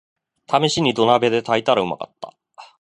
[0.47, 2.33] ためしに土鍋で炊いたらうまかった